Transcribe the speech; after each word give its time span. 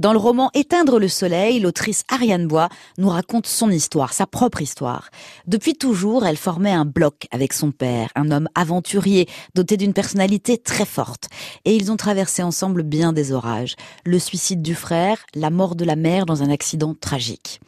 dans 0.00 0.12
le 0.12 0.18
roman 0.18 0.50
Éteindre 0.54 0.98
le 0.98 1.06
soleil, 1.06 1.60
l'autrice 1.60 2.02
Ariane 2.08 2.48
Bois 2.48 2.68
nous 2.98 3.08
raconte 3.08 3.46
son 3.46 3.70
histoire, 3.70 4.12
sa 4.12 4.26
propre 4.26 4.60
histoire. 4.60 5.10
Depuis 5.46 5.74
toujours, 5.74 6.26
elle 6.26 6.36
formait 6.36 6.72
un 6.72 6.84
bloc 6.84 7.28
avec 7.30 7.52
son 7.52 7.70
père, 7.70 8.10
un 8.16 8.32
homme 8.32 8.48
aventurier, 8.56 9.28
doté 9.54 9.76
d'une 9.76 9.92
personnalité 9.92 10.58
très 10.58 10.84
forte. 10.84 11.28
Et 11.64 11.76
ils 11.76 11.92
ont 11.92 11.96
traversé 11.96 12.42
ensemble 12.42 12.82
bien 12.82 13.12
des 13.12 13.30
orages. 13.30 13.76
Le 14.04 14.18
suicide 14.18 14.62
du 14.62 14.74
frère, 14.74 15.18
la 15.34 15.50
mort 15.50 15.76
de 15.76 15.84
la 15.84 15.96
mère 15.96 16.26
dans 16.26 16.42
un 16.42 16.50
accident 16.50 16.94
tragique. 17.00 17.60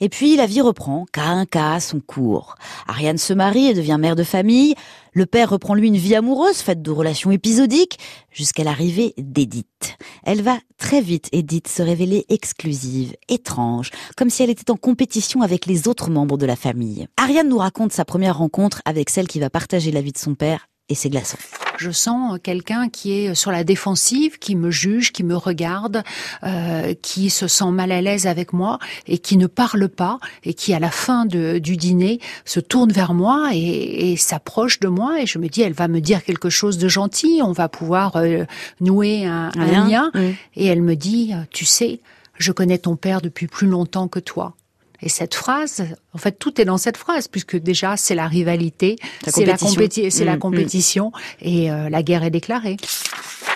Et 0.00 0.08
puis 0.08 0.36
la 0.36 0.46
vie 0.46 0.60
reprend, 0.60 1.06
cas 1.12 1.24
un 1.24 1.46
cas, 1.46 1.80
son 1.80 2.00
cours. 2.00 2.56
Ariane 2.86 3.18
se 3.18 3.32
marie 3.32 3.66
et 3.66 3.74
devient 3.74 3.98
mère 4.00 4.16
de 4.16 4.24
famille. 4.24 4.74
Le 5.16 5.24
père 5.24 5.48
reprend 5.48 5.72
lui 5.72 5.88
une 5.88 5.96
vie 5.96 6.14
amoureuse 6.14 6.58
faite 6.58 6.82
de 6.82 6.90
relations 6.90 7.30
épisodiques 7.30 7.98
jusqu'à 8.30 8.64
l'arrivée 8.64 9.14
d'Edith. 9.16 9.96
Elle 10.24 10.42
va 10.42 10.58
très 10.76 11.00
vite, 11.00 11.30
Edith, 11.32 11.68
se 11.68 11.80
révéler 11.80 12.26
exclusive, 12.28 13.16
étrange, 13.30 13.92
comme 14.18 14.28
si 14.28 14.42
elle 14.42 14.50
était 14.50 14.70
en 14.70 14.76
compétition 14.76 15.40
avec 15.40 15.64
les 15.64 15.88
autres 15.88 16.10
membres 16.10 16.36
de 16.36 16.44
la 16.44 16.54
famille. 16.54 17.08
Ariane 17.16 17.48
nous 17.48 17.56
raconte 17.56 17.94
sa 17.94 18.04
première 18.04 18.36
rencontre 18.36 18.82
avec 18.84 19.08
celle 19.08 19.26
qui 19.26 19.40
va 19.40 19.48
partager 19.48 19.90
la 19.90 20.02
vie 20.02 20.12
de 20.12 20.18
son 20.18 20.34
père 20.34 20.68
et 20.90 20.94
ses 20.94 21.08
glaçons. 21.08 21.38
Je 21.78 21.90
sens 21.90 22.38
quelqu'un 22.42 22.88
qui 22.88 23.12
est 23.12 23.34
sur 23.34 23.52
la 23.52 23.64
défensive, 23.64 24.38
qui 24.38 24.56
me 24.56 24.70
juge, 24.70 25.12
qui 25.12 25.24
me 25.24 25.36
regarde, 25.36 26.02
euh, 26.42 26.94
qui 27.02 27.30
se 27.30 27.48
sent 27.48 27.70
mal 27.70 27.92
à 27.92 28.00
l'aise 28.00 28.26
avec 28.26 28.52
moi 28.52 28.78
et 29.06 29.18
qui 29.18 29.36
ne 29.36 29.46
parle 29.46 29.88
pas 29.88 30.18
et 30.44 30.54
qui 30.54 30.74
à 30.74 30.78
la 30.78 30.90
fin 30.90 31.26
de, 31.26 31.58
du 31.58 31.76
dîner 31.76 32.20
se 32.44 32.60
tourne 32.60 32.92
vers 32.92 33.14
moi 33.14 33.50
et, 33.52 34.12
et 34.12 34.16
s'approche 34.16 34.80
de 34.80 34.88
moi 34.88 35.20
et 35.20 35.26
je 35.26 35.38
me 35.38 35.48
dis 35.48 35.62
elle 35.62 35.72
va 35.72 35.88
me 35.88 36.00
dire 36.00 36.24
quelque 36.24 36.50
chose 36.50 36.78
de 36.78 36.88
gentil, 36.88 37.40
on 37.42 37.52
va 37.52 37.68
pouvoir 37.68 38.16
euh, 38.16 38.44
nouer 38.80 39.26
un, 39.26 39.50
un 39.56 39.66
lien 39.66 40.10
et 40.54 40.66
elle 40.66 40.82
me 40.82 40.96
dit 40.96 41.32
tu 41.50 41.64
sais 41.64 42.00
je 42.38 42.52
connais 42.52 42.78
ton 42.78 42.96
père 42.96 43.20
depuis 43.20 43.46
plus 43.46 43.66
longtemps 43.66 44.08
que 44.08 44.20
toi. 44.20 44.54
Et 45.00 45.08
cette 45.08 45.34
phrase, 45.34 45.84
en 46.14 46.18
fait, 46.18 46.38
tout 46.38 46.60
est 46.60 46.64
dans 46.64 46.78
cette 46.78 46.96
phrase, 46.96 47.28
puisque 47.28 47.56
déjà, 47.56 47.96
c'est 47.96 48.14
la 48.14 48.26
rivalité, 48.26 48.96
c'est 49.26 49.44
la, 49.44 49.56
la 49.56 50.32
mm, 50.32 50.36
mm. 50.36 50.38
compétition, 50.38 51.12
et 51.40 51.70
euh, 51.70 51.88
la 51.88 52.02
guerre 52.02 52.24
est 52.24 52.30
déclarée. 52.30 52.76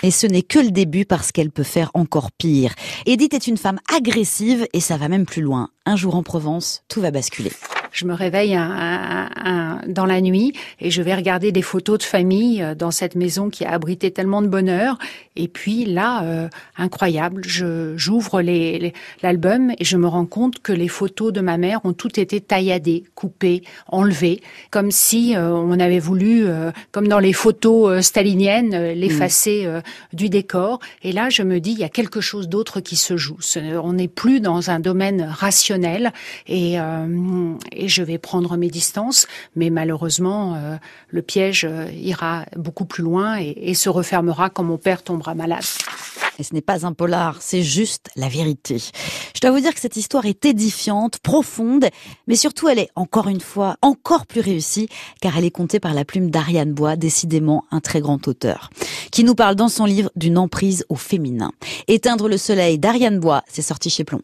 Et 0.03 0.11
ce 0.11 0.25
n'est 0.25 0.41
que 0.41 0.59
le 0.59 0.71
début 0.71 1.05
parce 1.05 1.31
qu'elle 1.31 1.51
peut 1.51 1.63
faire 1.63 1.91
encore 1.93 2.31
pire. 2.31 2.73
Edith 3.05 3.33
est 3.33 3.47
une 3.47 3.57
femme 3.57 3.79
agressive 3.95 4.67
et 4.73 4.79
ça 4.79 4.97
va 4.97 5.07
même 5.09 5.25
plus 5.25 5.41
loin. 5.41 5.69
Un 5.85 5.95
jour 5.95 6.15
en 6.15 6.23
Provence, 6.23 6.83
tout 6.87 7.01
va 7.01 7.11
basculer 7.11 7.51
je 7.91 8.05
me 8.05 8.13
réveille 8.13 8.55
un, 8.55 9.29
un, 9.35 9.79
dans 9.87 10.05
la 10.05 10.21
nuit 10.21 10.53
et 10.79 10.91
je 10.91 11.01
vais 11.01 11.13
regarder 11.13 11.51
des 11.51 11.61
photos 11.61 11.99
de 11.99 12.03
famille 12.03 12.61
euh, 12.61 12.75
dans 12.75 12.91
cette 12.91 13.15
maison 13.15 13.49
qui 13.49 13.65
a 13.65 13.71
abrité 13.71 14.11
tellement 14.11 14.41
de 14.41 14.47
bonheur. 14.47 14.97
Et 15.35 15.47
puis 15.47 15.85
là, 15.85 16.23
euh, 16.23 16.49
incroyable, 16.77 17.43
je 17.45 17.93
j'ouvre 17.95 18.41
les, 18.41 18.93
l'album 19.21 19.71
et 19.77 19.85
je 19.85 19.97
me 19.97 20.07
rends 20.07 20.25
compte 20.25 20.61
que 20.61 20.71
les 20.71 20.87
photos 20.87 21.31
de 21.33 21.41
ma 21.41 21.57
mère 21.57 21.81
ont 21.85 21.93
toutes 21.93 22.17
été 22.17 22.41
tailladées, 22.41 23.03
coupées, 23.15 23.63
enlevées, 23.87 24.41
comme 24.71 24.91
si 24.91 25.35
euh, 25.35 25.51
on 25.51 25.79
avait 25.79 25.99
voulu, 25.99 26.45
comme 26.91 27.07
dans 27.07 27.19
les 27.19 27.33
photos 27.33 28.03
staliniennes, 28.03 28.93
l'effacer 28.93 29.67
mmh. 29.67 30.15
du 30.15 30.29
décor. 30.29 30.79
Et 31.03 31.11
là, 31.11 31.29
je 31.29 31.43
me 31.43 31.59
dis, 31.59 31.71
il 31.71 31.79
y 31.79 31.83
a 31.83 31.89
quelque 31.89 32.21
chose 32.21 32.49
d'autre 32.49 32.79
qui 32.79 32.95
se 32.95 33.17
joue. 33.17 33.37
On 33.83 33.93
n'est 33.93 34.07
plus 34.07 34.39
dans 34.39 34.69
un 34.69 34.79
domaine 34.79 35.21
rationnel 35.21 36.11
et, 36.47 36.75
et 37.71 37.80
et 37.81 37.87
je 37.87 38.03
vais 38.03 38.19
prendre 38.19 38.55
mes 38.57 38.69
distances, 38.69 39.27
mais 39.55 39.69
malheureusement, 39.69 40.55
euh, 40.55 40.77
le 41.09 41.21
piège 41.21 41.65
euh, 41.65 41.89
ira 41.91 42.45
beaucoup 42.55 42.85
plus 42.85 43.03
loin 43.03 43.39
et, 43.39 43.55
et 43.57 43.73
se 43.73 43.89
refermera 43.89 44.49
quand 44.49 44.63
mon 44.63 44.77
père 44.77 45.01
tombera 45.03 45.33
malade. 45.33 45.63
Et 46.41 46.43
ce 46.43 46.55
n'est 46.55 46.61
pas 46.61 46.87
un 46.87 46.93
polar, 46.93 47.37
c'est 47.39 47.61
juste 47.61 48.09
la 48.15 48.27
vérité. 48.27 48.77
Je 49.35 49.41
dois 49.41 49.51
vous 49.51 49.59
dire 49.59 49.73
que 49.73 49.79
cette 49.79 49.95
histoire 49.95 50.25
est 50.25 50.43
édifiante, 50.43 51.19
profonde, 51.19 51.85
mais 52.27 52.35
surtout 52.35 52.67
elle 52.67 52.79
est, 52.79 52.89
encore 52.95 53.27
une 53.27 53.41
fois, 53.41 53.77
encore 53.81 54.25
plus 54.25 54.41
réussie, 54.41 54.89
car 55.21 55.37
elle 55.37 55.45
est 55.45 55.51
contée 55.51 55.79
par 55.79 55.93
la 55.93 56.03
plume 56.03 56.29
d'Ariane 56.29 56.73
Bois, 56.73 56.95
décidément 56.95 57.65
un 57.71 57.79
très 57.79 58.01
grand 58.01 58.27
auteur, 58.27 58.69
qui 59.11 59.23
nous 59.23 59.35
parle 59.35 59.55
dans 59.55 59.69
son 59.69 59.85
livre 59.85 60.11
d'une 60.15 60.37
emprise 60.37 60.85
au 60.89 60.95
féminin. 60.95 61.51
Éteindre 61.87 62.27
le 62.27 62.37
soleil 62.37 62.79
d'Ariane 62.79 63.19
Bois, 63.19 63.43
c'est 63.47 63.61
sorti 63.61 63.89
chez 63.89 64.03
Plomb. 64.03 64.19